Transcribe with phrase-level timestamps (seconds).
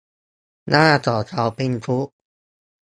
[0.69, 2.13] หน้าของเขาเป์นทุกข์